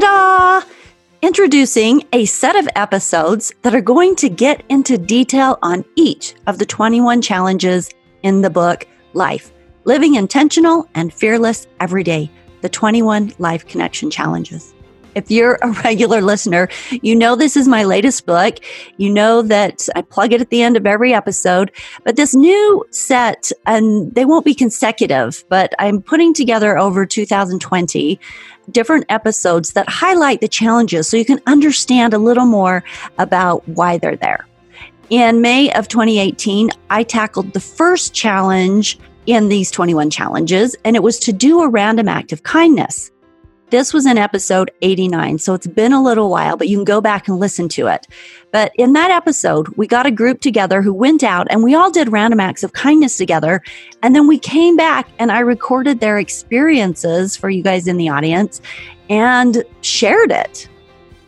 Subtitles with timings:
[0.00, 0.70] Ta da!
[1.20, 6.58] Introducing a set of episodes that are going to get into detail on each of
[6.58, 7.90] the 21 challenges
[8.22, 9.52] in the book Life
[9.84, 12.30] Living Intentional and Fearless Every Day,
[12.62, 14.72] the 21 Life Connection Challenges.
[15.14, 16.68] If you're a regular listener,
[17.02, 18.58] you know this is my latest book.
[18.96, 21.72] You know that I plug it at the end of every episode.
[22.04, 28.20] But this new set, and they won't be consecutive, but I'm putting together over 2020
[28.72, 32.84] different episodes that highlight the challenges so you can understand a little more
[33.18, 34.46] about why they're there.
[35.10, 41.02] In May of 2018, I tackled the first challenge in these 21 challenges, and it
[41.02, 43.10] was to do a random act of kindness.
[43.70, 47.00] This was in episode 89, so it's been a little while, but you can go
[47.00, 48.08] back and listen to it.
[48.50, 51.88] But in that episode, we got a group together who went out and we all
[51.88, 53.62] did random acts of kindness together.
[54.02, 58.08] And then we came back and I recorded their experiences for you guys in the
[58.08, 58.60] audience
[59.08, 60.68] and shared it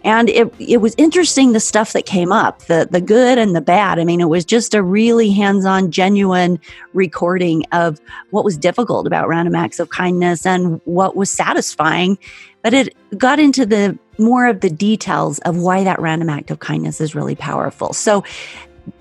[0.04, 3.60] and it it was interesting the stuff that came up the the good and the
[3.60, 3.98] bad.
[3.98, 6.58] I mean it was just a really hands-on genuine
[6.92, 12.18] recording of what was difficult about random acts of kindness and what was satisfying.
[12.62, 16.60] But it got into the more of the details of why that random act of
[16.60, 17.92] kindness is really powerful.
[17.92, 18.22] So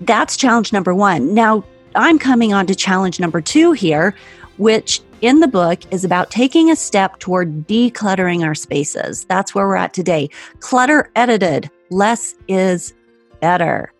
[0.00, 1.64] that's challenge number 1 now
[1.94, 4.14] i'm coming on to challenge number 2 here
[4.62, 9.24] which in the book is about taking a step toward decluttering our spaces.
[9.24, 10.30] That's where we're at today.
[10.60, 12.94] Clutter edited, less is
[13.40, 13.92] better.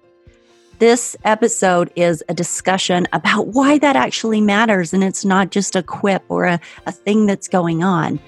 [0.78, 5.82] This episode is a discussion about why that actually matters and it's not just a
[5.82, 8.20] quip or a, a thing that's going on.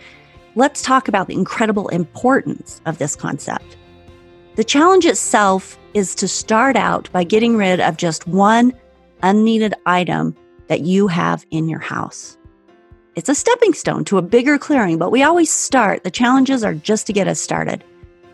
[0.57, 3.77] Let's talk about the incredible importance of this concept.
[4.57, 8.73] The challenge itself is to start out by getting rid of just one
[9.23, 10.37] unneeded item
[10.69, 12.37] that you have in your house.
[13.17, 16.03] It's a stepping stone to a bigger clearing, but we always start.
[16.03, 17.85] The challenges are just to get us started.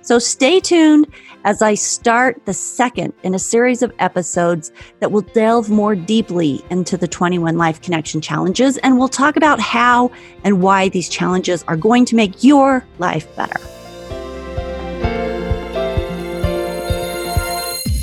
[0.02, 1.06] So stay tuned
[1.44, 6.62] as I start the second in a series of episodes that will delve more deeply
[6.70, 8.78] into the 21 Life Connection challenges.
[8.78, 10.10] And we'll talk about how
[10.42, 13.60] and why these challenges are going to make your life better.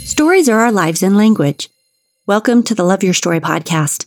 [0.05, 1.69] Stories are our lives in language.
[2.27, 4.06] Welcome to the Love Your Story podcast.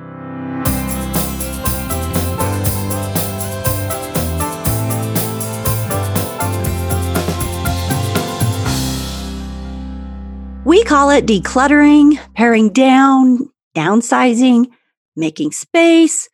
[10.71, 14.67] We call it decluttering, paring down, downsizing,
[15.17, 16.29] making space,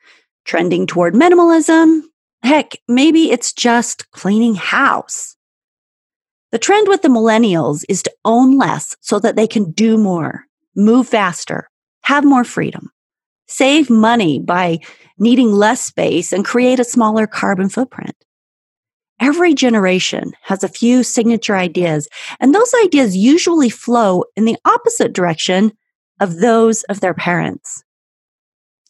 [0.45, 2.01] trending toward minimalism.
[2.43, 5.35] Heck, maybe it's just cleaning house.
[6.51, 10.45] The trend with the millennials is to own less so that they can do more,
[10.75, 11.67] move faster,
[12.03, 12.91] have more freedom,
[13.47, 14.77] save money by
[15.17, 18.15] needing less space and create a smaller carbon footprint.
[19.19, 22.07] Every generation has a few signature ideas,
[22.39, 25.71] and those ideas usually flow in the opposite direction
[26.19, 27.83] of those of their parents.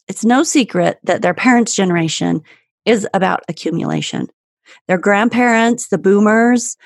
[0.06, 2.42] It's no secret that their parents' generation
[2.84, 4.28] is about accumulation.
[4.86, 6.76] Their grandparents, the boomers,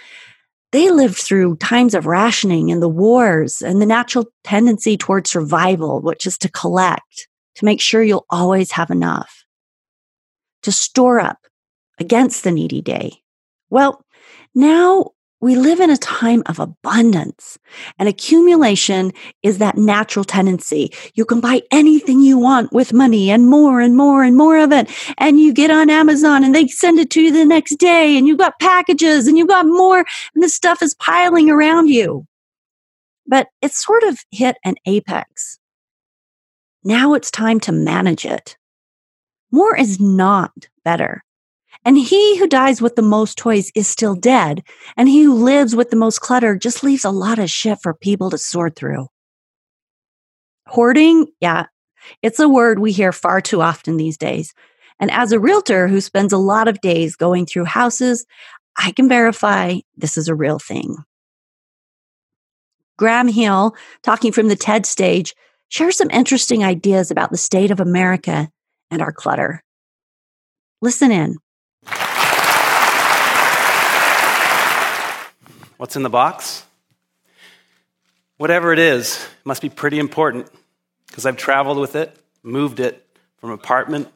[0.73, 6.01] they lived through times of rationing and the wars and the natural tendency toward survival,
[6.01, 9.45] which is to collect, to make sure you'll always have enough,
[10.63, 11.47] to store up
[11.99, 13.22] against the needy day.
[13.73, 14.05] Well,
[14.55, 17.59] now we live in a time of abundance
[17.99, 19.13] and accumulation
[19.43, 20.93] is that natural tendency.
[21.15, 24.73] You can buy anything you want with money and more and more and more of
[24.73, 24.91] it.
[25.17, 28.27] And you get on Amazon and they send it to you the next day and
[28.27, 30.05] you've got packages and you've got more
[30.35, 32.27] and the stuff is piling around you.
[33.27, 35.59] But it's sort of hit an apex.
[36.85, 38.59] Now it's time to manage it.
[39.51, 40.53] More is not
[40.85, 41.25] better.
[41.85, 44.63] And he who dies with the most toys is still dead.
[44.97, 47.93] And he who lives with the most clutter just leaves a lot of shit for
[47.93, 49.09] people to sort through.
[50.69, 51.67] Hoarding, yeah,
[52.23, 54.55] it's a word we hear far too often these days.
[55.01, 58.25] And as a realtor who spends a lot of days going through houses,
[58.77, 60.97] I can verify this is a real thing.
[62.97, 65.35] Graham Hill, talking from the TED stage,
[65.69, 68.49] shares some interesting ideas about the state of America
[68.91, 69.63] and our clutter.
[70.81, 71.37] Listen in.
[75.83, 76.65] What's in the box?
[78.37, 80.49] Whatever it is, it must be pretty important.
[81.09, 83.05] because I've traveled with it, moved it
[83.39, 84.07] from apartment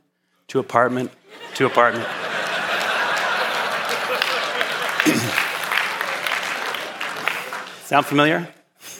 [0.46, 1.10] to apartment
[1.56, 2.06] to apartment.
[7.86, 8.46] Sound familiar?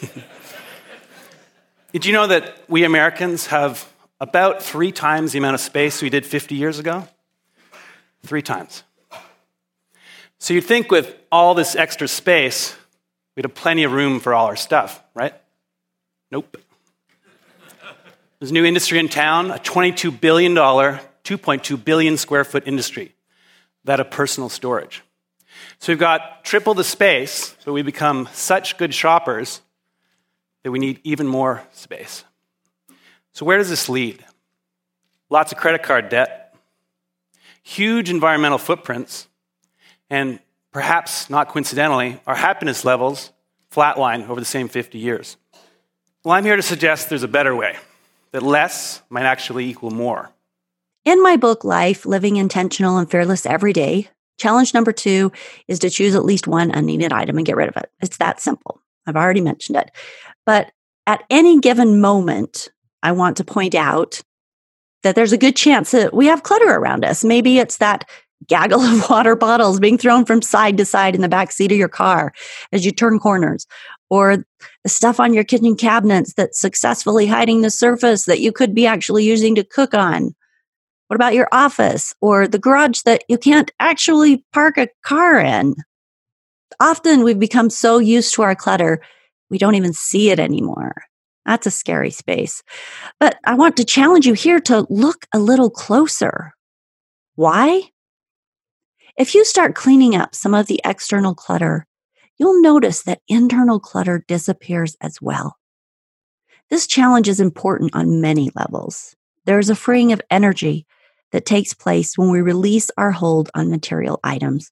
[1.93, 3.89] did you know that we Americans have
[4.21, 7.07] about three times the amount of space we did 50 years ago?
[8.25, 8.83] Three times.
[10.47, 12.77] So you'd think with all this extra space,
[13.35, 15.35] we'd have plenty of room for all our stuff, right?
[16.31, 16.57] Nope.
[18.39, 23.13] There's a new industry in town, a $22 billion, 2.2 billion square foot industry,
[23.87, 25.03] that of personal storage.
[25.81, 29.63] So we've got triple the space, but we become such good shoppers
[30.63, 32.23] that we need even more space.
[33.33, 34.25] So, where does this lead?
[35.29, 36.55] Lots of credit card debt,
[37.65, 39.27] huge environmental footprints,
[40.11, 40.39] and
[40.73, 43.33] perhaps not coincidentally, our happiness levels
[43.73, 45.37] flatline over the same 50 years.
[46.25, 47.77] Well, I'm here to suggest there's a better way,
[48.33, 50.31] that less might actually equal more.
[51.05, 54.09] In my book, Life Living Intentional and Fearless Every Day,
[54.39, 55.31] challenge number two
[55.69, 57.91] is to choose at least one unneeded item and get rid of it.
[58.01, 58.81] It's that simple.
[59.07, 59.91] I've already mentioned it.
[60.45, 60.73] But
[61.07, 62.69] at any given moment,
[63.03, 64.21] I want to point out
[65.05, 67.23] that there's a good chance that we have clutter around us.
[67.23, 68.09] Maybe it's that
[68.49, 71.79] gaggle of water bottles being thrown from side to side in the back seat of
[71.79, 72.33] your car
[72.73, 73.67] as you turn corners,
[74.11, 74.45] or
[74.83, 78.87] the stuff on your kitchen cabinets that's successfully hiding the surface that you could be
[78.87, 80.35] actually using to cook on.
[81.09, 85.75] What about your office or the garage that you can't actually park a car in?
[86.81, 89.01] Often we've become so used to our clutter,
[89.49, 91.05] we don't even see it anymore.
[91.47, 92.63] That's a scary space.
[93.21, 96.53] But I want to challenge you here to look a little closer.
[97.37, 97.83] Why?
[99.17, 101.87] If you start cleaning up some of the external clutter,
[102.37, 105.57] you'll notice that internal clutter disappears as well.
[106.69, 109.17] This challenge is important on many levels.
[109.47, 110.85] There is a freeing of energy
[111.33, 114.71] that takes place when we release our hold on material items.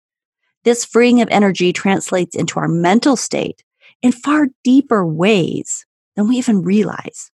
[0.64, 3.64] This freeing of energy translates into our mental state
[4.02, 5.87] in far deeper ways
[6.17, 7.31] than we even realize.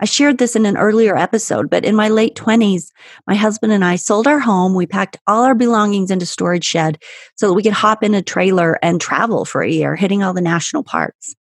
[0.00, 2.90] I shared this in an earlier episode, but in my late 20s,
[3.26, 4.74] my husband and I sold our home.
[4.74, 6.98] We packed all our belongings into storage shed
[7.36, 10.32] so that we could hop in a trailer and travel for a year, hitting all
[10.32, 11.34] the national parks.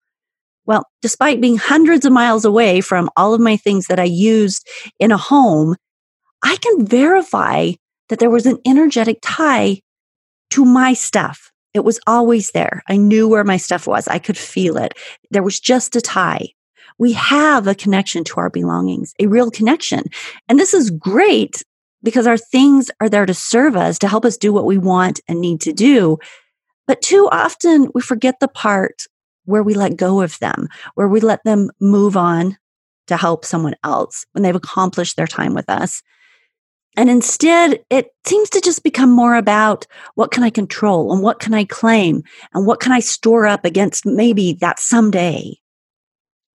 [0.66, 4.66] Well, despite being hundreds of miles away from all of my things that I used
[4.98, 5.76] in a home,
[6.42, 7.72] I can verify
[8.08, 9.80] that there was an energetic tie
[10.50, 11.50] to my stuff.
[11.74, 12.82] It was always there.
[12.88, 14.08] I knew where my stuff was.
[14.08, 14.94] I could feel it.
[15.30, 16.50] There was just a tie
[17.00, 20.04] we have a connection to our belongings, a real connection.
[20.50, 21.62] And this is great
[22.02, 25.18] because our things are there to serve us, to help us do what we want
[25.26, 26.18] and need to do.
[26.86, 29.04] But too often we forget the part
[29.46, 32.58] where we let go of them, where we let them move on
[33.06, 36.02] to help someone else when they've accomplished their time with us.
[36.98, 39.86] And instead, it seems to just become more about
[40.16, 43.64] what can I control and what can I claim and what can I store up
[43.64, 45.56] against maybe that someday.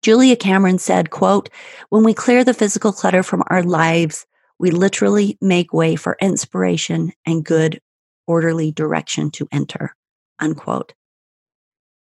[0.05, 1.49] Julia Cameron said, quote,
[1.89, 4.27] when we clear the physical clutter from our lives,
[4.59, 7.81] we literally make way for inspiration and good,
[8.27, 9.97] orderly direction to enter,
[10.39, 10.93] unquote.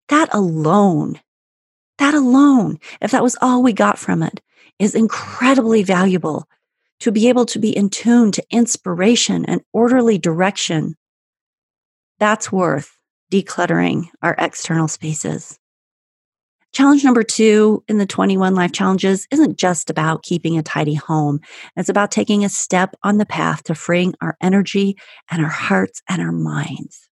[0.07, 1.19] That alone,
[1.97, 4.39] that alone, if that was all we got from it,
[4.79, 6.47] is incredibly valuable
[7.01, 10.95] to be able to be in tune to inspiration and orderly direction.
[12.19, 12.95] That's worth
[13.29, 15.59] decluttering our external spaces.
[16.73, 21.41] Challenge number two in the 21 life challenges isn't just about keeping a tidy home.
[21.75, 24.97] It's about taking a step on the path to freeing our energy
[25.29, 27.09] and our hearts and our minds.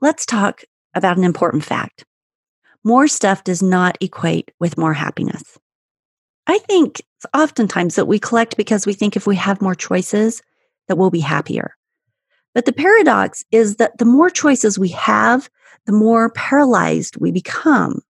[0.00, 0.62] Let's talk
[0.94, 2.04] about an important fact.
[2.82, 5.58] More stuff does not equate with more happiness.
[6.46, 7.02] I think
[7.34, 10.42] oftentimes that we collect because we think if we have more choices,
[10.88, 11.76] that we'll be happier.
[12.54, 15.50] But the paradox is that the more choices we have,
[15.86, 18.00] the more paralyzed we become.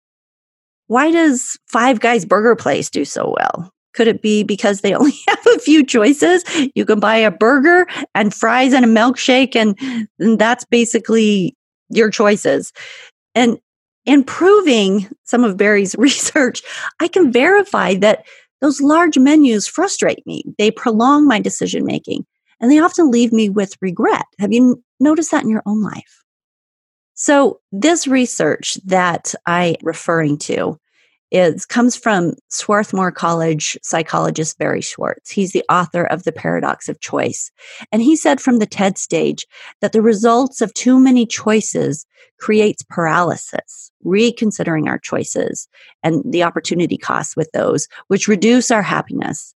[0.86, 3.70] Why does Five Guys Burger Place do so well?
[3.94, 6.44] Could it be because they only have a few choices?
[6.74, 11.54] You can buy a burger and fries and a milkshake, and, and that's basically
[11.90, 12.72] your choices.
[13.34, 13.58] And
[14.04, 16.62] in proving some of Barry's research,
[17.00, 18.24] I can verify that
[18.60, 20.42] those large menus frustrate me.
[20.58, 22.24] They prolong my decision making
[22.60, 24.24] and they often leave me with regret.
[24.38, 26.23] Have you noticed that in your own life?
[27.14, 30.78] So, this research that I referring to
[31.30, 35.30] It comes from Swarthmore College psychologist Barry Schwartz.
[35.30, 37.50] He's the author of The Paradox of Choice.
[37.90, 39.46] And he said from the TED stage
[39.80, 42.06] that the results of too many choices
[42.38, 45.68] creates paralysis, reconsidering our choices
[46.02, 49.53] and the opportunity costs with those, which reduce our happiness.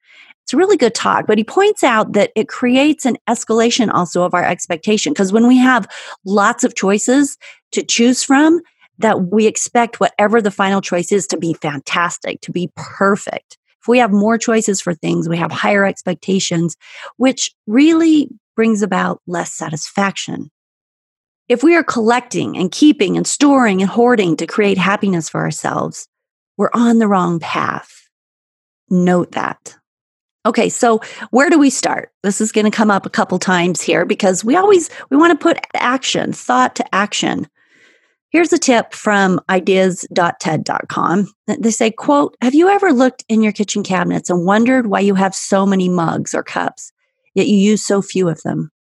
[0.45, 4.25] It's a really good talk, but he points out that it creates an escalation also
[4.25, 5.13] of our expectation.
[5.13, 5.89] Because when we have
[6.27, 7.39] lots of choices
[7.73, 8.61] to choose from,
[8.99, 13.57] that we expect whatever the final choice is to be fantastic, to be perfect.
[13.81, 16.77] If we have more choices for things, we have higher expectations,
[17.17, 20.51] which really brings about less satisfaction.
[21.49, 26.07] If we are collecting and keeping and storing and hoarding to create happiness for ourselves,
[26.57, 28.09] we're on the wrong path.
[28.89, 29.77] Note that.
[30.47, 32.11] Okay, so where do we start?
[32.23, 35.31] This is going to come up a couple times here because we always we want
[35.33, 37.49] to put action, thought to action.
[38.31, 41.33] Here's a tip from ideas.ted.com.
[41.47, 45.15] They say, quote, have you ever looked in your kitchen cabinets and wondered why you
[45.15, 46.93] have so many mugs or cups,
[47.35, 48.71] yet you use so few of them?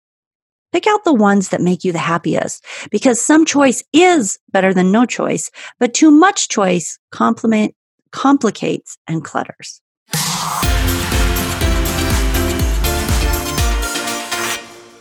[0.72, 4.90] Pick out the ones that make you the happiest because some choice is better than
[4.90, 7.74] no choice, but too much choice complement,
[8.10, 9.80] complicates and clutters.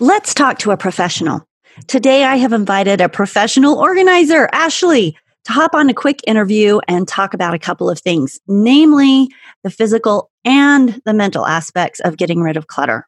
[0.03, 1.48] Let's talk to a professional.
[1.88, 7.07] Today, I have invited a professional organizer, Ashley, to hop on a quick interview and
[7.07, 9.29] talk about a couple of things, namely
[9.63, 13.07] the physical and the mental aspects of getting rid of clutter.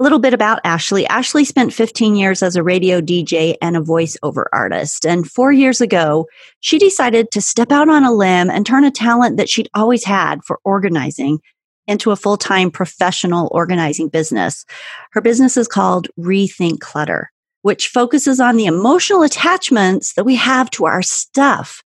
[0.00, 1.06] A little bit about Ashley.
[1.08, 5.04] Ashley spent 15 years as a radio DJ and a voiceover artist.
[5.04, 6.28] And four years ago,
[6.60, 10.04] she decided to step out on a limb and turn a talent that she'd always
[10.04, 11.40] had for organizing
[11.86, 14.64] into a full time professional organizing business.
[15.12, 17.30] Her business is called Rethink Clutter
[17.62, 21.82] which focuses on the emotional attachments that we have to our stuff.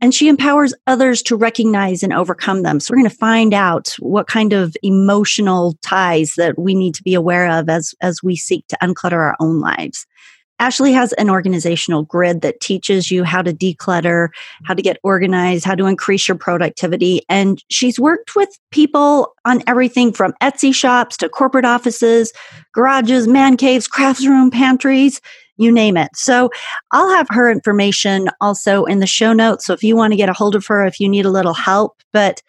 [0.00, 2.78] And she empowers others to recognize and overcome them.
[2.78, 7.02] So we're going to find out what kind of emotional ties that we need to
[7.02, 10.06] be aware of as, as we seek to unclutter our own lives.
[10.58, 14.28] Ashley has an organizational grid that teaches you how to declutter,
[14.64, 17.22] how to get organized, how to increase your productivity.
[17.28, 22.32] And she's worked with people on everything from Etsy shops to corporate offices,
[22.72, 25.20] garages, man caves, crafts room, pantries,
[25.58, 26.10] you name it.
[26.14, 26.50] So
[26.92, 29.66] I'll have her information also in the show notes.
[29.66, 31.54] So if you want to get a hold of her, if you need a little
[31.54, 32.42] help, but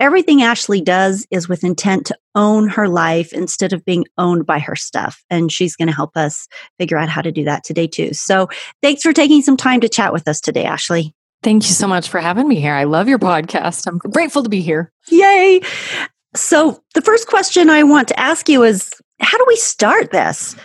[0.00, 4.58] Everything Ashley does is with intent to own her life instead of being owned by
[4.58, 5.22] her stuff.
[5.30, 6.48] And she's going to help us
[6.78, 8.12] figure out how to do that today, too.
[8.12, 8.48] So
[8.82, 11.14] thanks for taking some time to chat with us today, Ashley.
[11.42, 12.74] Thank you so much for having me here.
[12.74, 13.86] I love your podcast.
[13.86, 14.90] I'm grateful to be here.
[15.10, 15.60] Yay.
[16.34, 20.56] So, the first question I want to ask you is how do we start this?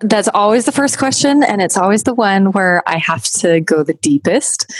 [0.00, 1.42] That's always the first question.
[1.42, 4.70] And it's always the one where I have to go the deepest.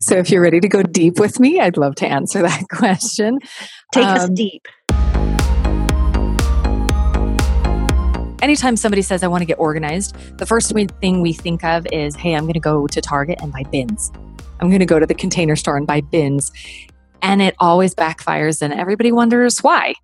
[0.00, 3.38] So if you're ready to go deep with me, I'd love to answer that question.
[3.92, 4.68] Take um, us deep.
[8.42, 12.14] Anytime somebody says, I want to get organized, the first thing we think of is,
[12.14, 14.12] hey, I'm going to go to Target and buy bins.
[14.60, 16.52] I'm going to go to the container store and buy bins.
[17.22, 19.94] And it always backfires, and everybody wonders why.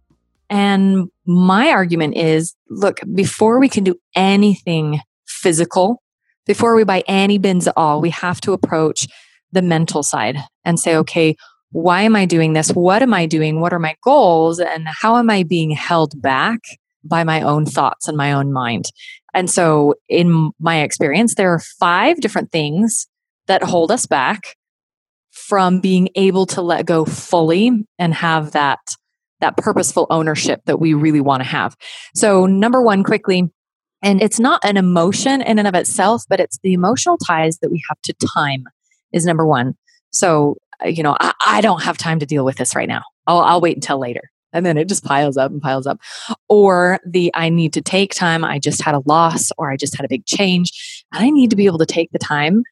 [0.53, 6.03] And my argument is look, before we can do anything physical,
[6.45, 9.09] before we buy any bins at all, we have to approach
[9.51, 11.37] the mental side and say, okay,
[11.71, 12.69] why am I doing this?
[12.69, 13.61] What am I doing?
[13.61, 14.61] What are my goals?
[14.61, 16.61] And how am I being held back
[17.03, 18.85] by my own thoughts and my own mind?
[19.33, 23.07] And so, in my experience, there are five different things
[23.47, 24.55] that hold us back
[25.31, 28.81] from being able to let go fully and have that
[29.43, 31.77] that purposeful ownership that we really want to have.
[32.15, 33.51] So, number one, quickly,
[34.03, 37.71] and it's not an emotion in and of itself, but it's the emotional ties that
[37.71, 38.65] we have to time,
[39.13, 39.77] is number one.
[40.11, 43.03] So, uh, you know, I, I don't have time to deal with this right now.
[43.27, 44.23] I'll, I'll wait until later.
[44.53, 45.99] And then it just piles up and piles up.
[46.49, 48.45] Or the I need to take time.
[48.45, 51.05] I just had a loss or I just had a big change.
[51.13, 52.65] And I need to be able to take the time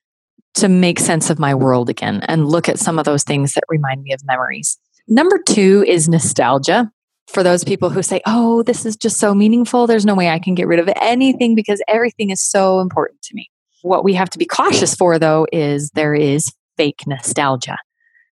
[0.54, 3.62] to make sense of my world again and look at some of those things that
[3.68, 4.78] remind me of memories.
[5.12, 6.92] Number two is nostalgia.
[7.26, 10.38] For those people who say, oh, this is just so meaningful, there's no way I
[10.38, 13.50] can get rid of anything because everything is so important to me.
[13.82, 17.76] What we have to be cautious for, though, is there is fake nostalgia.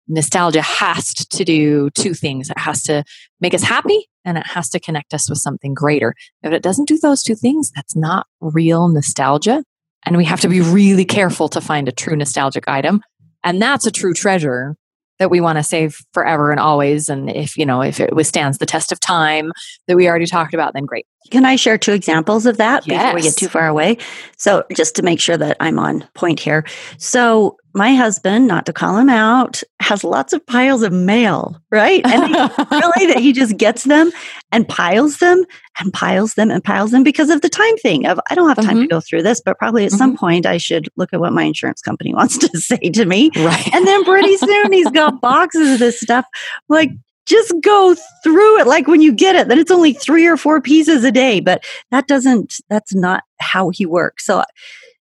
[0.07, 3.05] Nostalgia has to do two things it has to
[3.41, 6.15] make us happy and it has to connect us with something greater.
[6.43, 9.65] If it doesn't do those two things, that's not real nostalgia.
[10.05, 13.03] And we have to be really careful to find a true nostalgic item.
[13.43, 14.77] And that's a true treasure
[15.19, 18.59] that we want to save forever and always and if you know if it withstands
[18.59, 19.53] the test of time
[19.87, 23.15] that we already talked about then great Can I share two examples of that before
[23.15, 23.99] we get too far away?
[24.37, 26.65] So, just to make sure that I'm on point here.
[26.99, 32.01] So, my husband, not to call him out, has lots of piles of mail, right?
[32.07, 32.33] And
[32.71, 34.11] really that he just gets them
[34.51, 35.45] and piles them
[35.79, 38.65] and piles them and piles them because of the time thing of I don't have
[38.65, 38.91] time to Mhm.
[38.91, 41.83] go through this, but probably at some point I should look at what my insurance
[41.83, 43.31] company wants to say to me.
[43.37, 43.75] right.
[43.75, 46.25] And then pretty soon he's got boxes of this stuff.
[46.71, 46.93] Like,
[47.27, 50.61] just go through it like when you get it, then it's only three or four
[50.61, 51.41] pieces a day.
[51.41, 54.25] But that doesn't, that's not how he works.
[54.25, 54.45] So,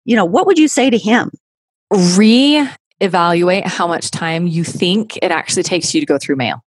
[0.04, 1.30] you know, what would you say to him?
[1.92, 6.64] re-evaluate how much time you think it actually takes you to go through mail.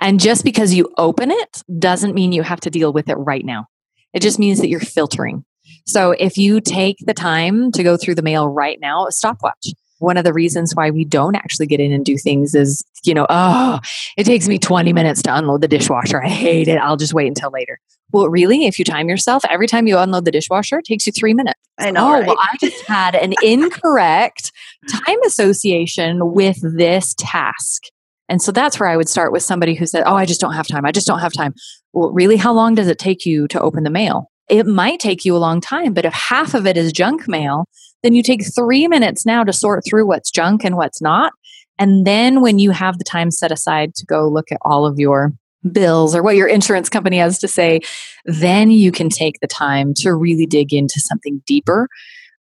[0.00, 3.44] And just because you open it doesn't mean you have to deal with it right
[3.44, 3.66] now.
[4.12, 5.44] It just means that you're filtering.
[5.86, 9.68] So if you take the time to go through the mail right now, a stopwatch.
[9.98, 13.14] One of the reasons why we don't actually get in and do things is, you
[13.14, 13.78] know, oh,
[14.16, 16.22] it takes me 20 minutes to unload the dishwasher.
[16.22, 16.78] I hate it.
[16.78, 17.78] I'll just wait until later.
[18.12, 21.12] Well, really, if you time yourself, every time you unload the dishwasher, it takes you
[21.12, 21.58] three minutes.
[21.78, 22.06] I know.
[22.06, 22.26] Oh, right?
[22.26, 24.52] well, I just had an incorrect
[24.88, 27.82] time association with this task.
[28.28, 30.54] And so that's where I would start with somebody who said, Oh, I just don't
[30.54, 30.84] have time.
[30.84, 31.54] I just don't have time.
[31.92, 34.30] Well, really, how long does it take you to open the mail?
[34.48, 37.66] It might take you a long time, but if half of it is junk mail,
[38.04, 41.32] then you take three minutes now to sort through what's junk and what's not.
[41.78, 44.98] And then when you have the time set aside to go look at all of
[44.98, 45.32] your
[45.72, 47.80] bills or what your insurance company has to say,
[48.26, 51.88] then you can take the time to really dig into something deeper,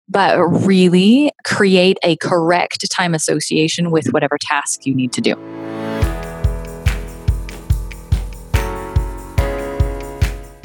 [0.10, 5.63] but really create a correct time association with whatever task you need to do.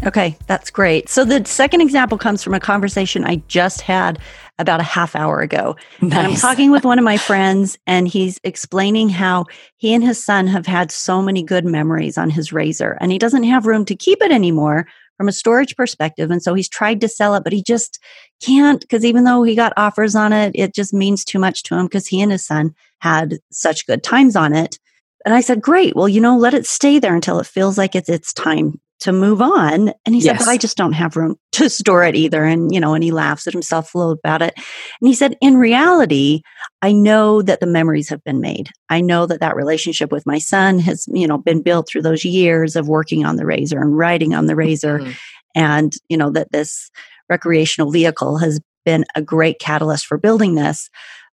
[0.08, 1.10] Okay, that's great.
[1.10, 4.18] So the second example comes from a conversation I just had
[4.58, 5.76] about a half hour ago.
[6.00, 9.44] And I'm talking with one of my friends, and he's explaining how
[9.76, 13.18] he and his son have had so many good memories on his razor, and he
[13.18, 14.88] doesn't have room to keep it anymore
[15.18, 16.30] from a storage perspective.
[16.30, 17.98] And so he's tried to sell it, but he just
[18.40, 21.76] can't because even though he got offers on it, it just means too much to
[21.76, 24.78] him because he and his son had such good times on it.
[25.26, 25.94] And I said, Great.
[25.94, 29.12] Well, you know, let it stay there until it feels like it's its time to
[29.12, 29.92] move on.
[30.04, 32.44] And he said, But I just don't have room to store it either.
[32.44, 34.54] And, you know, and he laughs at himself a little about it.
[34.56, 36.42] And he said, In reality,
[36.82, 38.70] I know that the memories have been made.
[38.88, 42.24] I know that that relationship with my son has, you know, been built through those
[42.24, 44.98] years of working on the razor and writing on the razor.
[44.98, 45.14] Mhm.
[45.54, 46.90] And, you know, that this
[47.28, 50.88] recreational vehicle has been a great catalyst for building this.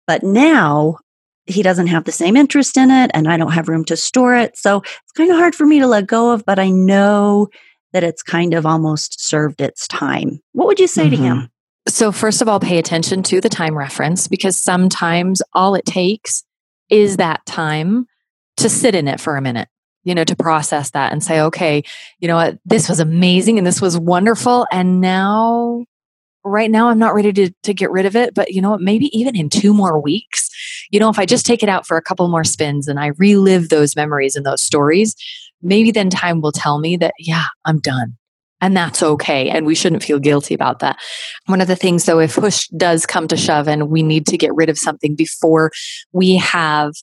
[0.07, 0.97] But now
[1.45, 4.35] he doesn't have the same interest in it and I don't have room to store
[4.35, 4.57] it.
[4.57, 7.49] So it's kind of hard for me to let go of, but I know
[7.93, 10.39] that it's kind of almost served its time.
[10.51, 11.37] What would you say to him?
[11.37, 11.45] Mm-hmm.
[11.87, 16.43] So, first of all, pay attention to the time reference because sometimes all it takes
[16.89, 18.07] is that time
[18.57, 19.69] to sit in it for a minute,
[20.03, 21.83] you know, to process that and say, okay,
[22.19, 24.65] you know what, this was amazing and this was wonderful.
[24.71, 25.85] And now,
[26.45, 28.33] right now, I'm not ready to, to get rid of it.
[28.33, 30.49] But you know what, maybe even in two more weeks,
[30.91, 33.07] you know, if I just take it out for a couple more spins and I
[33.17, 35.15] relive those memories and those stories,
[35.61, 38.15] maybe then time will tell me that, yeah, I'm done.
[38.61, 39.49] And that's okay.
[39.49, 40.97] And we shouldn't feel guilty about that.
[41.47, 44.37] One of the things, though, if push does come to shove and we need to
[44.37, 45.71] get rid of something before
[46.13, 46.93] we have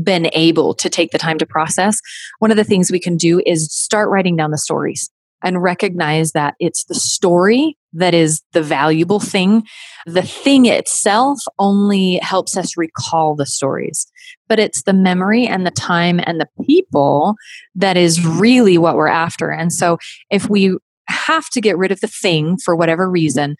[0.00, 1.98] been able to take the time to process,
[2.40, 5.10] one of the things we can do is start writing down the stories
[5.42, 9.64] and recognize that it's the story that is the valuable thing.
[10.06, 14.06] The thing itself only helps us recall the stories,
[14.48, 17.34] but it's the memory and the time and the people
[17.74, 19.50] that is really what we're after.
[19.50, 19.98] And so
[20.30, 20.76] if we
[21.08, 23.56] have to get rid of the thing for whatever reason,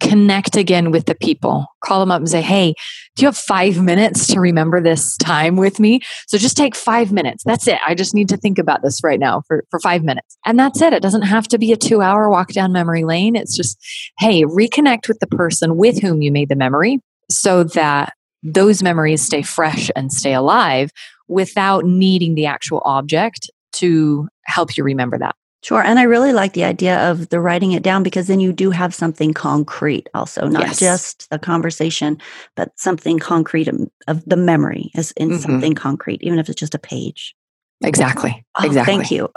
[0.00, 1.66] connect again with the people.
[1.82, 2.74] Call them up and say, Hey,
[3.16, 6.00] do you have five minutes to remember this time with me?
[6.26, 7.44] So just take five minutes.
[7.44, 7.78] That's it.
[7.86, 10.36] I just need to think about this right now for, for five minutes.
[10.46, 10.92] And that's it.
[10.92, 13.36] It doesn't have to be a two hour walk down memory lane.
[13.36, 13.78] It's just,
[14.18, 19.22] hey, reconnect with the person with whom you made the memory so that those memories
[19.22, 20.90] stay fresh and stay alive
[21.28, 25.34] without needing the actual object to help you remember that.
[25.64, 25.82] Sure.
[25.82, 28.70] And I really like the idea of the writing it down because then you do
[28.70, 30.78] have something concrete also, not Yes.
[30.78, 32.18] just the conversation,
[32.54, 33.68] but something concrete
[34.06, 35.40] of, the memory is in Mhm.
[35.40, 37.34] something concrete, even if it's just a page.
[37.82, 38.44] Exactly.
[38.60, 38.92] Oh, exactly.
[38.94, 39.30] Thank you.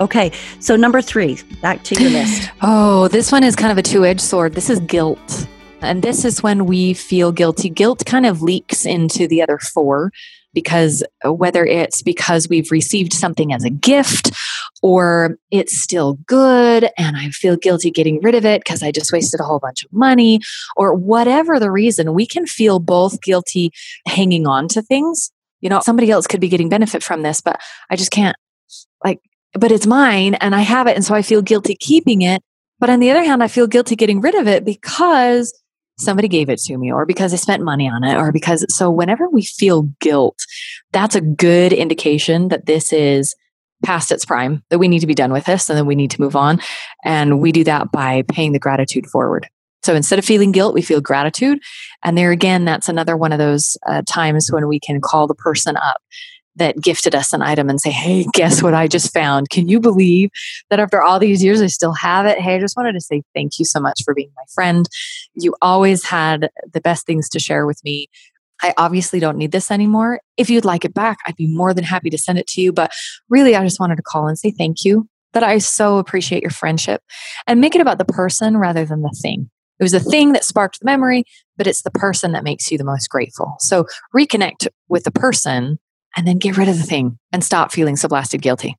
[0.00, 0.30] Okay.
[0.60, 2.48] So, number three, back to your list.
[2.62, 4.54] Oh, this one is kind of a two edged sword.
[4.54, 5.48] This is guilt.
[5.82, 7.70] And this is when we feel guilty.
[7.70, 10.12] Guilt kind of leaks into the other four
[10.52, 14.32] because uh, whether it's because we've received something as a gift
[14.82, 19.12] or it's still good and I feel guilty getting rid of it because I just
[19.12, 20.40] wasted a whole bunch of money
[20.76, 23.70] or whatever the reason, we can feel both guilty
[24.06, 25.30] hanging on to things.
[25.60, 27.60] You know, somebody else could be getting benefit from this, but
[27.90, 28.36] I just can't
[29.04, 29.20] like
[29.54, 30.96] but it's mine and I have it.
[30.96, 32.42] And so I feel guilty keeping it.
[32.78, 35.52] But on the other hand, I feel guilty getting rid of it because
[36.00, 38.90] somebody gave it to me or because I spent money on it or because so
[38.90, 40.38] whenever we feel guilt,
[40.92, 43.34] that's a good indication that this is
[43.84, 46.10] past its prime, that we need to be done with this and then we need
[46.10, 46.60] to move on.
[47.04, 49.48] And we do that by paying the gratitude forward.
[49.82, 51.60] So instead of feeling guilt, we feel gratitude.
[52.04, 55.34] And there again, that's another one of those uh, times when we can call the
[55.34, 56.02] person up
[56.56, 59.50] that gifted us an item and say, Hey, guess what I just found?
[59.50, 60.30] Can you believe
[60.68, 62.38] that after all these years, I still have it?
[62.38, 64.86] Hey, I just wanted to say thank you so much for being my friend.
[65.34, 68.08] You always had the best things to share with me.
[68.62, 70.20] I obviously don't need this anymore.
[70.36, 72.72] If you'd like it back, I'd be more than happy to send it to you.
[72.72, 72.90] But
[73.28, 76.50] really, I just wanted to call and say thank you that I so appreciate your
[76.50, 77.02] friendship
[77.46, 79.48] and make it about the person rather than the thing.
[79.78, 81.24] It was the thing that sparked the memory,
[81.56, 83.54] but it's the person that makes you the most grateful.
[83.60, 85.78] So reconnect with the person
[86.16, 88.76] and then get rid of the thing and stop feeling so blasted guilty.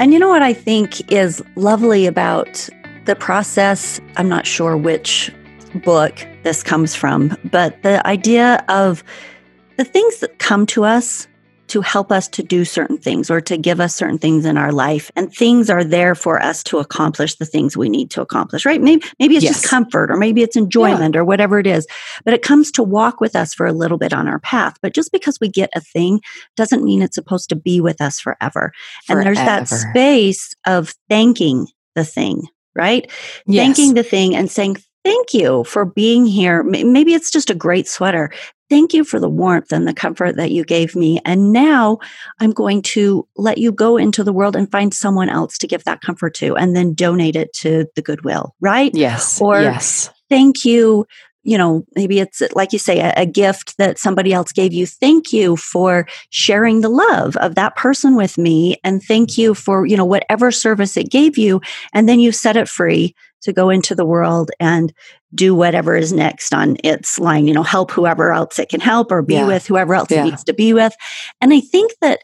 [0.00, 2.68] And you know what I think is lovely about
[3.04, 4.00] the process?
[4.16, 5.30] I'm not sure which
[5.84, 9.04] book this comes from, but the idea of
[9.76, 11.28] the things that come to us
[11.70, 14.72] to help us to do certain things or to give us certain things in our
[14.72, 15.10] life.
[15.16, 18.80] And things are there for us to accomplish the things we need to accomplish, right?
[18.80, 19.60] Maybe, maybe it's yes.
[19.60, 21.20] just comfort or maybe it's enjoyment yeah.
[21.20, 21.86] or whatever it is.
[22.24, 24.76] But it comes to walk with us for a little bit on our path.
[24.82, 26.20] But just because we get a thing
[26.56, 28.72] doesn't mean it's supposed to be with us forever.
[29.06, 29.20] forever.
[29.20, 33.10] And there's that space of thanking the thing, right?
[33.46, 33.64] Yes.
[33.64, 36.62] Thanking the thing and saying, Thank you for being here.
[36.62, 38.30] Maybe it's just a great sweater.
[38.68, 41.20] Thank you for the warmth and the comfort that you gave me.
[41.24, 41.98] And now
[42.38, 45.84] I'm going to let you go into the world and find someone else to give
[45.84, 48.94] that comfort to and then donate it to the Goodwill, right?
[48.94, 49.40] Yes.
[49.40, 50.10] Or yes.
[50.28, 51.06] thank you
[51.42, 54.86] you know, maybe it's like you say, a, a, gift that somebody else gave you.
[54.86, 58.76] Thank you for sharing the love of that person with me.
[58.84, 61.62] And thank you for, you know, whatever service it gave you.
[61.94, 64.92] And then you set it free to go into the world and
[65.34, 69.12] do whatever is next on its line, you know, help whoever else it can help
[69.12, 69.46] or be yeah.
[69.46, 70.22] with whoever else yeah.
[70.22, 70.94] it needs to be with.
[71.40, 72.20] And I think that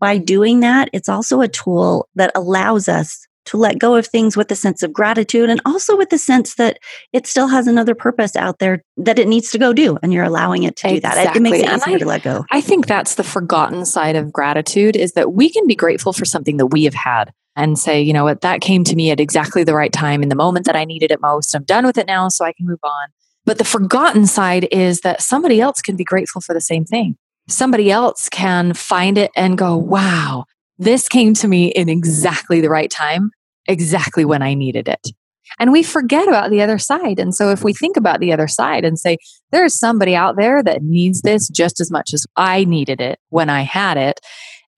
[0.00, 4.36] by doing that, it's also a tool that allows us to let go of things
[4.36, 6.78] with a sense of gratitude and also with the sense that
[7.14, 10.24] it still has another purpose out there that it needs to go do and you're
[10.24, 11.22] allowing it to exactly.
[11.22, 11.36] do that.
[11.36, 12.44] It makes it easier I, to let go.
[12.50, 16.26] I think that's the forgotten side of gratitude is that we can be grateful for
[16.26, 19.20] something that we have had and say, you know what, that came to me at
[19.20, 21.54] exactly the right time in the moment that I needed it most.
[21.54, 23.08] I'm done with it now, so I can move on.
[23.44, 27.16] But the forgotten side is that somebody else can be grateful for the same thing.
[27.48, 30.44] Somebody else can find it and go, wow,
[30.78, 33.30] this came to me in exactly the right time,
[33.66, 35.08] exactly when I needed it.
[35.58, 37.18] And we forget about the other side.
[37.18, 39.16] And so if we think about the other side and say,
[39.50, 43.50] there's somebody out there that needs this just as much as I needed it when
[43.50, 44.20] I had it,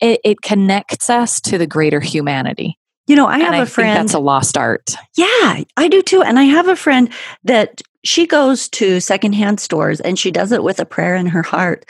[0.00, 2.78] it, it connects us to the greater humanity.
[3.06, 3.96] You know, I have and a friend.
[3.96, 4.94] that's a lost art.
[5.16, 6.22] Yeah, I do too.
[6.22, 7.10] And I have a friend
[7.42, 11.42] that she goes to secondhand stores and she does it with a prayer in her
[11.42, 11.84] heart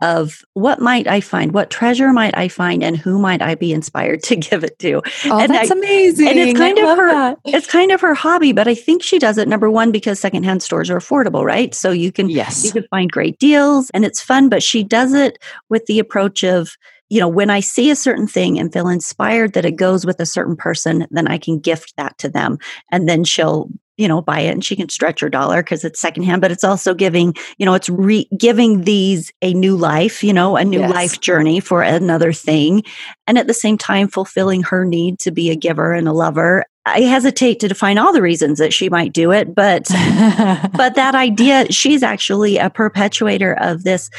[0.00, 3.72] of what might I find, what treasure might I find, and who might I be
[3.72, 5.02] inspired to give it to.
[5.26, 6.28] Oh, and that's I, amazing!
[6.28, 7.38] And it's kind I of her, that.
[7.44, 8.52] it's kind of her hobby.
[8.52, 11.74] But I think she does it number one because secondhand stores are affordable, right?
[11.74, 14.48] So you can yes, you can find great deals and it's fun.
[14.48, 16.76] But she does it with the approach of
[17.12, 20.18] you know, when I see a certain thing and feel inspired that it goes with
[20.18, 22.56] a certain person, then I can gift that to them.
[22.90, 26.00] And then she'll, you know, buy it and she can stretch her dollar because it's
[26.00, 30.32] secondhand, but it's also giving, you know, it's re- giving these a new life, you
[30.32, 30.90] know, a new yes.
[30.90, 32.82] life journey for another thing.
[33.26, 36.64] And at the same time, fulfilling her need to be a giver and a lover
[36.84, 41.14] I hesitate to define all the reasons that she might do it, but but that
[41.14, 44.10] idea, she's actually a perpetuator of this.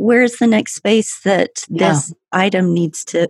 [0.00, 1.90] Where's the next space that yeah.
[1.90, 3.28] this item needs to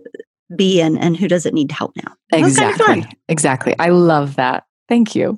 [0.55, 2.13] be in, and who does it need help now?
[2.31, 2.85] Exactly.
[2.85, 3.75] Kind of exactly.
[3.77, 4.63] I love that.
[4.87, 5.37] Thank you.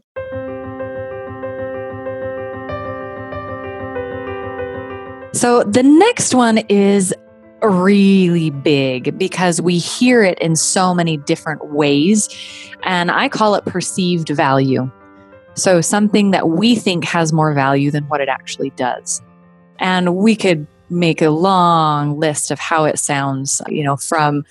[5.33, 7.15] So the next one is
[7.63, 12.29] really big because we hear it in so many different ways.
[12.83, 14.91] And I call it perceived value.
[15.55, 19.19] So, something that we think has more value than what it actually does.
[19.79, 24.43] And we could make a long list of how it sounds, you know, from,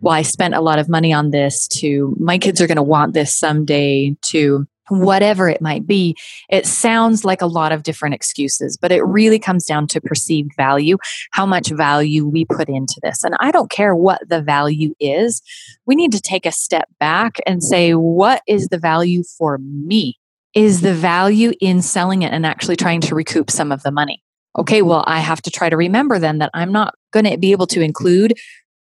[0.00, 2.82] well, I spent a lot of money on this to my kids are going to
[2.82, 6.16] want this someday to whatever it might be,
[6.48, 10.50] it sounds like a lot of different excuses, but it really comes down to perceived
[10.56, 10.98] value,
[11.30, 13.22] how much value we put into this.
[13.22, 15.42] And I don't care what the value is,
[15.86, 20.18] we need to take a step back and say, what is the value for me?
[20.54, 24.22] Is the value in selling it and actually trying to recoup some of the money?
[24.58, 27.52] Okay, well, I have to try to remember then that I'm not going to be
[27.52, 28.34] able to include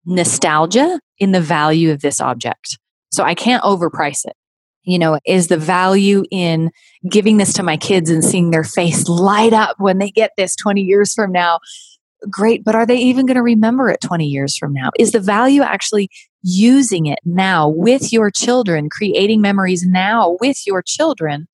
[0.05, 2.77] nostalgia in the value of this object.
[3.11, 4.33] So I can't overprice it.
[4.83, 6.71] You know, is the value in
[7.09, 10.55] giving this to my kids and seeing their face light up when they get this
[10.55, 11.59] 20 years from now?
[12.29, 14.89] Great, but are they even going to remember it 20 years from now?
[14.97, 16.09] Is the value actually
[16.41, 21.47] using it now with your children, creating memories now with your children?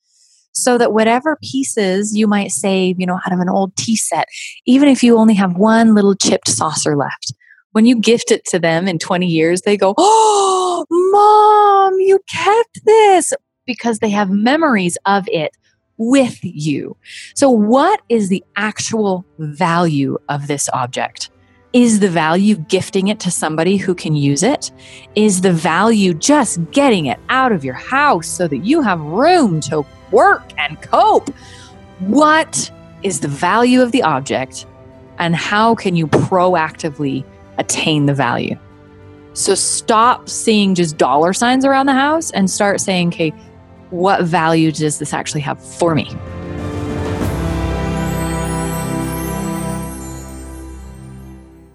[0.53, 4.27] So that whatever pieces you might save, you know, out of an old tea set,
[4.65, 7.33] even if you only have one little chipped saucer left,
[7.71, 12.85] when you gift it to them in 20 years, they go, Oh, mom, you kept
[12.85, 13.33] this
[13.65, 15.51] because they have memories of it
[15.97, 16.95] with you.
[17.35, 21.29] So, what is the actual value of this object?
[21.73, 24.71] Is the value gifting it to somebody who can use it?
[25.15, 29.59] Is the value just getting it out of your house so that you have room
[29.61, 31.29] to work and cope?
[31.97, 34.67] What is the value of the object
[35.17, 37.25] and how can you proactively
[37.57, 38.55] attain the value?
[39.33, 43.31] So stop seeing just dollar signs around the house and start saying, okay,
[43.89, 46.07] what value does this actually have for me?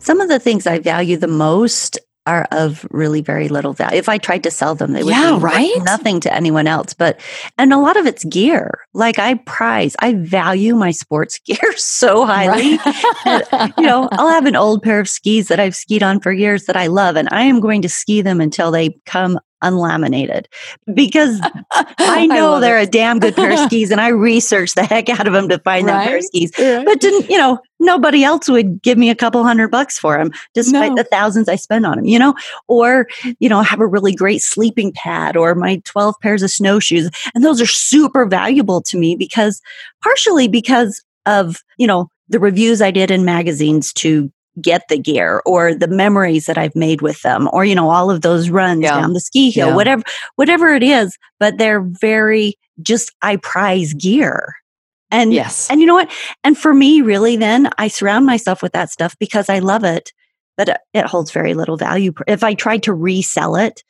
[0.08, 3.98] Some of the things I value the most are of really very little value.
[3.98, 5.70] If I tried to sell them, they would Yeah, right?
[5.82, 6.94] nothing to anyone else.
[6.94, 7.20] But
[7.58, 8.70] and a lot of it's gear.
[8.94, 12.78] Like I prize, I value my sports gear so highly.
[13.76, 16.64] you know, I'll have an old pair of skis that I've skied on for years
[16.64, 20.48] that I love, and I am going to ski them until they come unlaminated
[20.94, 21.40] because
[21.98, 22.88] I know love they're it.
[22.88, 25.58] a damn good pair of skis, and I researched the heck out of them to
[25.60, 26.52] find that pair of skis.
[26.58, 26.84] Right.
[26.84, 27.58] But didn't you know?
[27.80, 30.96] Nobody else would give me a couple hundred bucks for them, despite No.
[30.96, 32.06] the thousands I spend on them.
[32.06, 32.34] You know,
[32.66, 33.06] or
[33.38, 37.44] you know, have a really great sleeping pad or my twelve pairs of snowshoes, and
[37.44, 39.60] those are super valuable to me because
[40.02, 45.42] partially because of you know the reviews I did in magazines to get the gear
[45.46, 48.82] or the memories that I've made with them or you know all of those runs
[48.82, 49.00] Yeah.
[49.00, 49.74] down the ski hill Yeah.
[49.74, 50.02] whatever
[50.36, 54.54] whatever it is but they're very just I prize gear
[55.10, 55.68] and yes.
[55.70, 56.10] and you know what
[56.44, 60.12] and for me really then I surround myself with that stuff because I love it
[60.56, 63.82] but it- it holds very little value if I tried to resell it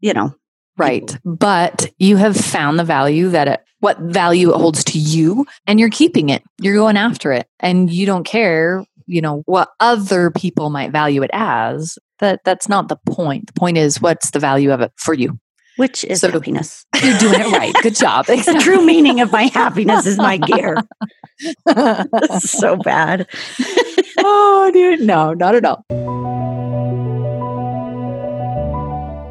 [0.00, 0.34] you know
[0.76, 1.16] Right.
[1.24, 5.78] But you have found the value that it, what value it holds to you, and
[5.78, 6.42] you're keeping it.
[6.60, 11.22] You're going after it, and you don't care, you know, what other people might value
[11.22, 11.98] it as.
[12.20, 13.48] That that's not the point.
[13.48, 15.38] The point is, what's the value of it for you?
[15.76, 17.74] which is So- happiness You're doing it right.
[17.82, 18.26] Good job.
[18.28, 20.76] the true meaning of my happiness is my gear
[21.66, 23.26] this is so bad
[24.18, 25.84] oh, dude, no, not at all.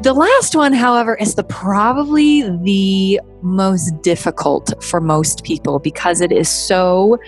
[0.02, 6.30] The last one, however, is the probably the most difficult for most people because it
[6.30, 7.18] is so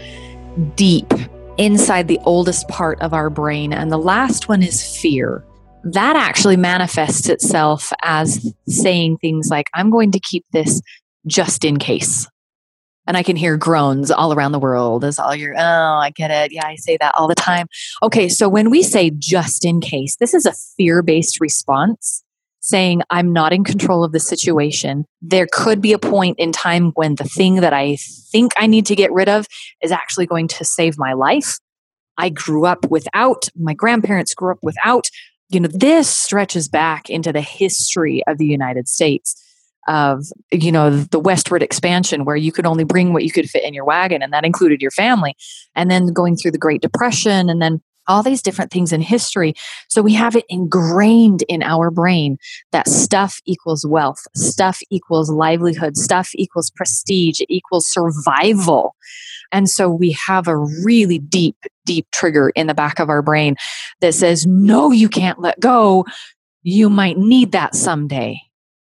[0.75, 1.11] deep
[1.59, 3.73] inside the oldest part of our brain.
[3.73, 5.45] And the last one is fear.
[5.85, 10.81] That actually manifests itself as saying things like, I'm going to keep this
[11.27, 12.29] just in case.
[13.07, 16.33] And I can hear groans all around the world as all your, oh, I get
[16.33, 16.53] it.
[16.53, 17.69] Yeah, I say that all the time.
[18.03, 22.25] Okay, so when we say just in case, this is a fear based response
[22.67, 25.05] saying, I'm not in control of the situation.
[25.23, 27.97] There could be a point in time when the thing that I
[28.33, 29.47] think I need to get rid of
[29.83, 31.59] is actually going to save my life.
[32.19, 35.07] I grew up without, my grandparents grew up without.
[35.49, 39.41] You know, this stretches back into the history of the United States
[39.87, 43.63] of you know the westward expansion where you could only bring what you could fit
[43.63, 45.37] in your wagon and that included your family
[45.77, 49.55] and then going through the great depression and then all these different things in history.
[49.89, 52.39] So we have it ingrained in our brain
[52.73, 58.95] that stuff equals wealth stuff equals livelihood stuff equals prestige equals survival.
[59.53, 63.57] And so we have a really deep deep trigger in the back of our brain
[64.01, 66.05] that says no you can't let go.
[66.63, 68.41] You might need that someday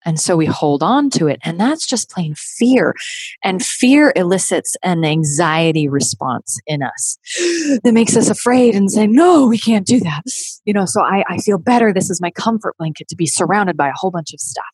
[0.07, 1.41] and so we hold on to it.
[1.43, 2.95] And that's just plain fear.
[3.43, 7.19] And fear elicits an anxiety response in us
[7.83, 10.23] that makes us afraid and say, no, we can't do that.
[10.65, 11.93] You know, so I, I feel better.
[11.93, 14.65] This is my comfort blanket to be surrounded by a whole bunch of stuff.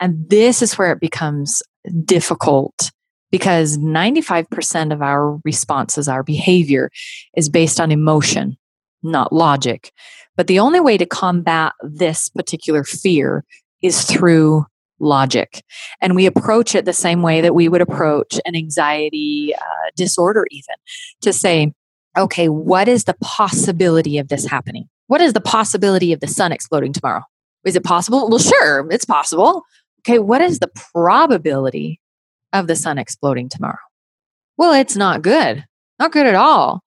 [0.00, 1.62] And this is where it becomes
[2.04, 2.90] difficult
[3.30, 6.90] because 95% of our responses, our behavior
[7.36, 8.56] is based on emotion,
[9.04, 9.92] not logic.
[10.36, 13.44] But the only way to combat this particular fear
[13.84, 14.64] is through
[14.98, 15.62] logic.
[16.00, 20.46] And we approach it the same way that we would approach an anxiety uh, disorder,
[20.50, 20.74] even
[21.20, 21.72] to say,
[22.16, 24.88] okay, what is the possibility of this happening?
[25.06, 27.22] What is the possibility of the sun exploding tomorrow?
[27.64, 28.28] Is it possible?
[28.28, 29.62] Well, sure, it's possible.
[30.00, 32.00] Okay, what is the probability
[32.52, 33.78] of the sun exploding tomorrow?
[34.56, 35.64] Well, it's not good.
[35.98, 36.82] not good at all.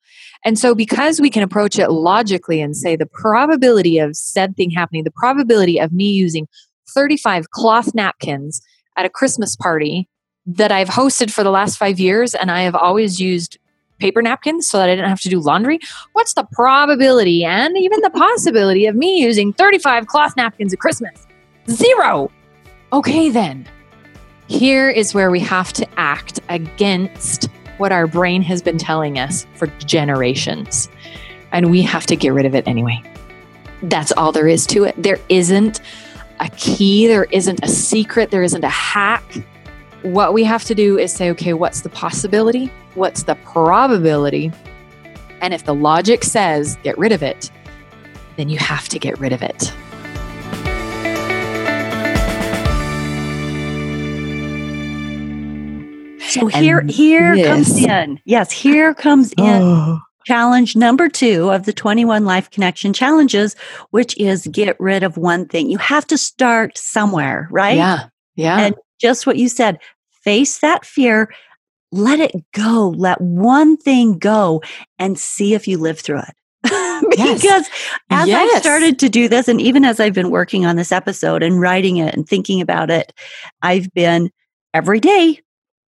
[0.46, 4.70] And so, because we can approach it logically and say the probability of said thing
[4.70, 6.48] happening, the probability of me using
[6.90, 8.62] 35 cloth napkins
[8.96, 10.08] at a Christmas party
[10.46, 13.58] that I've hosted for the last five years, and I have always used
[14.00, 15.80] paper napkins so that I didn't have to do laundry.
[16.14, 21.28] What's the probability and even the possibility of me using 35 cloth napkins at Christmas?
[21.70, 22.32] Zero.
[22.94, 23.68] Okay, then.
[24.48, 29.46] Here is where we have to act against what our brain has been telling us
[29.56, 30.90] for generations.
[31.52, 33.02] And we have to get rid of it anyway.
[33.84, 34.96] That's all there is to it.
[34.98, 35.82] There isn't
[36.40, 39.24] a key, there isn't a secret, there isn't a hack.
[40.04, 42.72] What we have to do is say, okay, what's the possibility?
[42.96, 44.52] What's the probability?
[45.42, 47.52] And if the logic says get rid of it,
[48.38, 49.74] then you have to get rid of it.
[56.30, 58.20] So here, here comes in.
[58.26, 60.00] Yes, here comes in Oh.
[60.28, 63.56] Challenge number two of the 21 Life Connection challenges,
[63.92, 65.70] which is get rid of one thing.
[65.70, 67.78] You have to start somewhere, right?
[67.78, 68.10] Yeah.
[68.36, 68.60] Yeah.
[68.60, 69.80] And just what you said,
[70.24, 71.34] face that fear,
[71.94, 74.62] let it go, let one thing go,
[75.00, 76.34] and see if you live through it.
[77.16, 77.40] Yes.
[77.40, 77.70] because
[78.10, 81.44] as I've started to do this, and even as I've been working on this episode
[81.44, 83.14] and writing it and thinking about it,
[83.62, 84.32] I've been
[84.74, 85.42] every day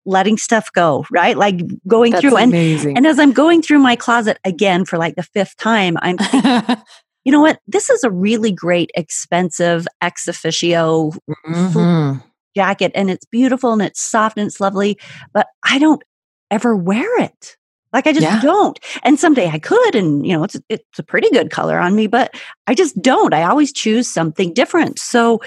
[0.09, 1.37] letting stuff go, right?
[1.37, 2.97] Like going That's through and amazing.
[2.97, 6.77] and as I'm going through my closet again for like the fifth time, I'm thinking,
[7.23, 7.59] you know what?
[7.67, 11.17] This is a really great, expensive ExOfficio
[11.47, 12.23] Mhm.
[12.55, 14.97] jacket and it's beautiful and it's soft and it's lovely,
[15.33, 16.03] but I don't
[16.51, 17.55] ever wear it.
[17.93, 18.39] Like I just Yeah.
[18.41, 18.79] don't.
[19.03, 22.07] And someday I could and you know it's it's a pretty good color on me,
[22.07, 22.33] but
[22.67, 23.33] I just don't.
[23.33, 24.99] I always choose something different.
[24.99, 25.39] So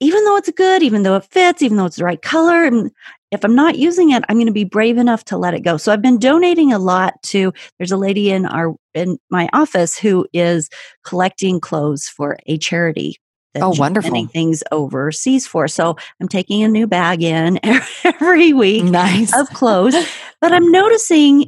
[0.00, 2.90] even though it's good, even though it fits, even though it's the right color and
[3.32, 5.78] if I'm not using it, I'm going to be brave enough to let it go.
[5.78, 9.96] So I've been donating a lot to there's a lady in our in my office
[9.98, 10.68] who is
[11.02, 13.16] collecting clothes for a charity
[13.54, 14.08] that Oh, wonderful.
[14.08, 15.66] sending things overseas for.
[15.66, 17.58] So I'm taking a new bag in
[18.04, 19.34] every week Nice.
[19.34, 19.94] of clothes.
[20.40, 21.46] but I'm noticing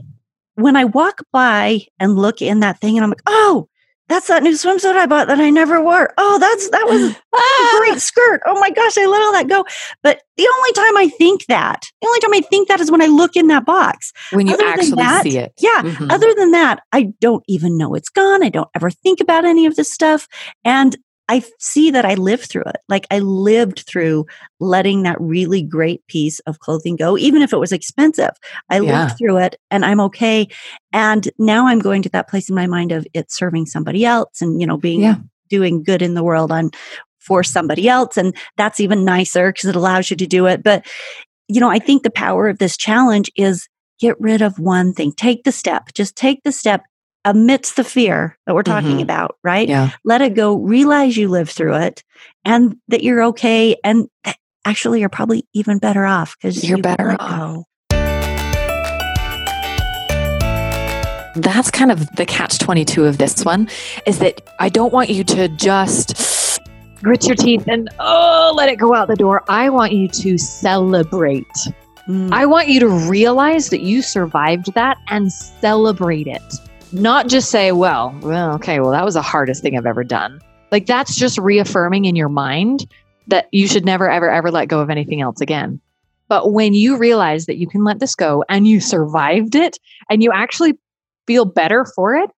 [0.54, 3.68] when I walk by and look in that thing, and I'm like, oh,
[4.08, 6.12] that's that new swimsuit I bought that I never wore.
[6.18, 8.42] Oh, that's that was a great skirt.
[8.46, 9.64] Oh my gosh, I let all that go.
[10.02, 13.00] But the only time I think that, the only time I think that is when
[13.02, 14.12] I look in that box.
[14.32, 15.52] when you other actually that, see it.
[15.58, 15.82] Yeah.
[15.82, 16.12] Mhm.
[16.12, 18.42] Other than that, I don't even know it's gone.
[18.42, 20.28] I don't ever think about any of this stuff.
[20.64, 20.96] And
[21.28, 22.76] I see that I lived through it.
[22.88, 24.26] Like I lived through
[24.60, 28.30] letting that really great piece of clothing go, even if it was expensive.
[28.70, 29.00] I Yeah.
[29.00, 30.48] lived through it and I'm okay.
[30.92, 34.42] And now I'm going to that place in my mind of it serving somebody else
[34.42, 35.16] and, you know, being Yeah.
[35.48, 36.70] doing good in the world on
[37.20, 38.18] for somebody else.
[38.18, 40.62] And that's even nicer because it allows you to do it.
[40.62, 40.86] But,
[41.48, 43.66] you know, I think the power of this challenge is
[43.98, 45.12] get rid of one thing.
[45.12, 45.94] Take the step.
[45.94, 46.82] Just take the step
[47.24, 49.02] amidst the fear that we're talking Mhm.
[49.02, 49.68] about, right?
[49.68, 49.90] Yeah.
[50.04, 50.56] Let it go.
[50.56, 52.02] Realize you lived through it
[52.44, 53.76] and that you're okay.
[53.82, 54.08] And
[54.64, 57.64] actually, you're probably even better off because You're better off.
[61.36, 63.68] that's kind of the catch 22 of this one
[64.06, 66.60] is that I don't want you to just
[67.02, 69.42] grit your teeth and oh let it go out the door.
[69.48, 71.46] I want you to celebrate.
[72.08, 72.32] Mm.
[72.32, 76.42] I want you to realize that you survived that and celebrate it.
[76.94, 80.40] Not just say, well, well, okay, well, that was the hardest thing I've ever done.
[80.70, 82.86] Like that's just reaffirming in your mind
[83.26, 85.80] that you should never, ever, ever let go of anything else again.
[86.28, 89.76] But when you realize that you can let this go and you survived it
[90.08, 90.78] and you actually
[91.26, 92.30] feel better for it,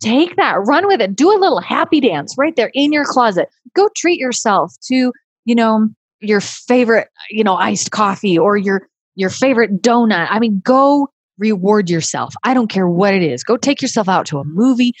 [0.00, 3.48] take that, run with it, do a little happy dance right there in your closet.
[3.74, 5.12] Go treat yourself to,
[5.44, 10.26] you know, your favorite, you know, iced coffee or your your favorite donut.
[10.30, 11.08] I mean, go
[11.40, 12.34] reward yourself.
[12.44, 13.42] I don't care what it is.
[13.42, 14.92] Go take yourself out to a movie.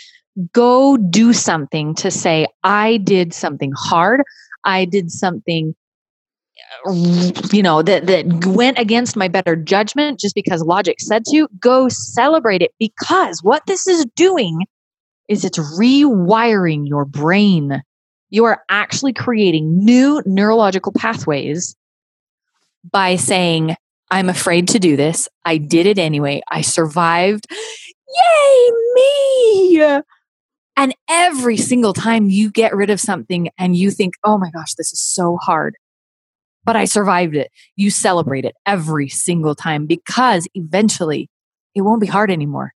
[0.52, 4.22] Go do something to say, I did something hard.
[4.64, 5.74] I did something,
[6.86, 6.92] uh,
[7.52, 11.46] you know, that, that went against my better judgment just because logic said to.
[11.60, 14.60] Go celebrate it because what this is doing
[15.28, 17.82] is it's rewiring your brain.
[18.30, 21.76] You are actually creating new neurological pathways
[22.90, 23.76] by saying,
[24.10, 25.28] I'm afraid to do this.
[25.44, 26.42] I did it anyway.
[26.50, 27.46] I survived.
[27.50, 30.00] Yay, me!
[30.76, 34.74] And every single time you get rid of something and you think, oh my gosh,
[34.74, 35.76] this is so hard,
[36.64, 41.28] but I survived it, you celebrate it every single time because eventually
[41.74, 42.72] it won't be hard anymore.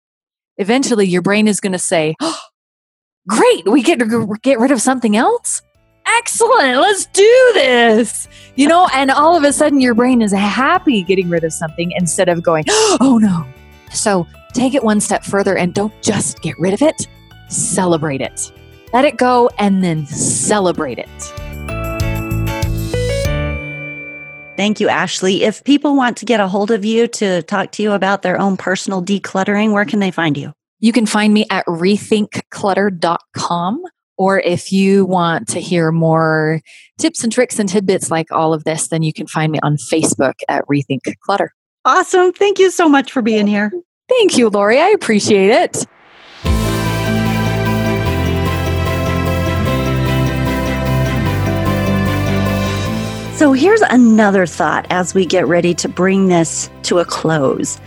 [0.57, 2.39] Eventually, your brain is going to say, oh,
[3.27, 4.01] great, we get
[4.41, 5.61] get rid of something else.
[6.06, 8.28] Excellent, let's do this.
[8.56, 11.91] You know, and all of a sudden your brain is happy getting rid of something
[11.91, 13.45] instead of going, oh no.
[13.91, 17.08] So take it one step further and don't just get rid of it,
[17.49, 18.51] celebrate it.
[18.93, 21.10] Let it go and then celebrate it.
[24.56, 25.43] Thank you, Ashley.
[25.43, 28.39] If people want to get a hold of you to talk to you about their
[28.39, 30.54] own personal decluttering, where can they find you?
[30.80, 33.84] You can find me at rethinkclutter.com.
[34.18, 36.61] Or if you want to hear more
[36.97, 39.78] tips and tricks and tidbits like all of this, then you can find me on
[39.78, 41.53] Facebook at Rethink Clutter.
[41.86, 42.32] Awesome.
[42.32, 43.72] Thank you so much for being here.
[44.07, 44.80] Thank you, Lori.
[44.80, 45.86] I appreciate it.
[53.36, 57.82] So here's another thought as we get ready to bring this to a close.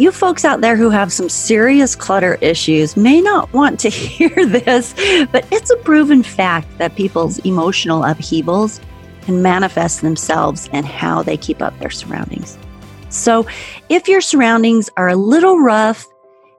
[0.00, 4.30] You folks out there who have some serious clutter issues may not want to hear
[4.46, 4.94] this,
[5.30, 8.80] but it's a proven fact that people's emotional upheavals
[9.20, 12.56] can manifest themselves in how they keep up their surroundings.
[13.10, 13.46] So,
[13.90, 16.06] if your surroundings are a little rough,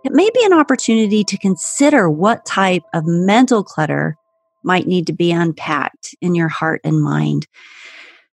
[0.05, 4.17] it may be an opportunity to consider what type of mental clutter
[4.61, 7.47] might need to be unpacked in your heart and mind.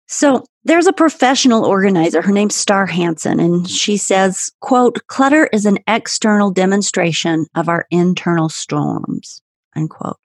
[0.07, 5.67] So there's a professional organizer, her name's Star Hansen, and she says, quote, clutter is
[5.67, 9.41] an external demonstration of our internal storms,
[9.75, 10.19] unquote.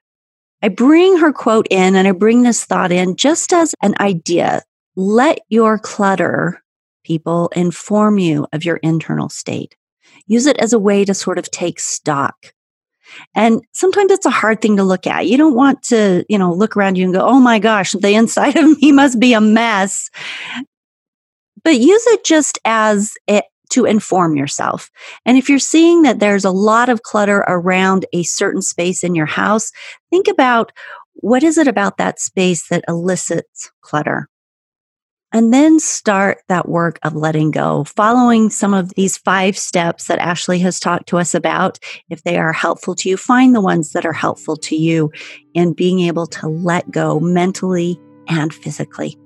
[0.61, 4.63] I bring her quote in and I bring this thought in just as an idea.
[4.95, 6.61] Let your clutter
[7.05, 9.75] people inform you of your internal state.
[10.27, 12.53] Use it as a way to sort of take stock
[13.35, 15.27] and sometimes it's a hard thing to look at.
[15.27, 18.13] You don't want to, you know, look around you and go, oh my gosh, the
[18.13, 20.09] inside of me must be a mess.
[21.63, 24.89] But use it just as it to inform yourself.
[25.25, 29.13] And if you're seeing that there's a lot of clutter around a certain space in
[29.13, 29.71] your house,
[30.09, 30.71] think about
[31.13, 34.27] what is it about that space that elicits clutter?
[35.31, 40.19] And then start that work of letting go, following some of these five steps that
[40.19, 41.79] Ashley has talked to us about.
[42.09, 45.11] If they are helpful to you, find the ones that are helpful to you
[45.53, 49.17] in being able to let go mentally and physically.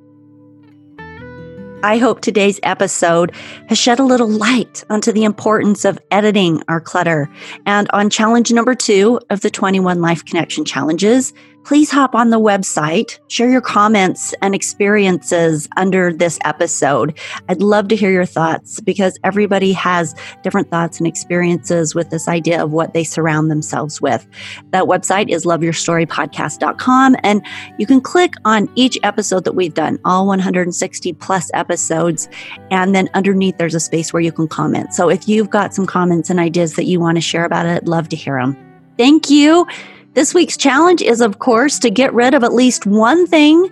[1.84, 3.34] I hope today's episode
[3.68, 7.30] has shed a little light onto the importance of editing our clutter.
[7.66, 11.34] And on challenge number two of the 21 Life Connection Challenges,
[11.64, 17.18] please hop on the website, share your comments and experiences under this episode.
[17.50, 22.28] I'd love to hear your thoughts because everybody has different thoughts and experiences with this
[22.28, 24.28] idea of what they surround themselves with.
[24.72, 27.46] That website is loveyourstorypodcast.com and
[27.78, 32.28] you can click on each episode that we've done, all 160 plus episodes.
[32.72, 34.94] And then underneath, there's a space where you can comment.
[34.94, 37.84] So if you've got some comments and ideas that you want to share about it,
[37.84, 38.58] I'd love to hear them.
[38.98, 39.66] Thank you.
[40.14, 43.72] This week's challenge is, of course, to get rid of at least one thing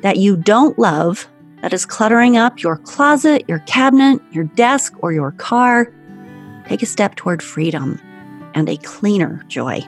[0.00, 1.28] that you don't love
[1.60, 5.92] that is cluttering up your closet, your cabinet, your desk, or your car.
[6.66, 8.00] Take a step toward freedom
[8.54, 9.82] and a cleaner joy.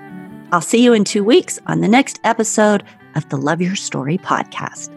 [0.52, 2.84] I'll see you in two weeks on the next episode
[3.14, 4.90] of the Love Your Story podcast.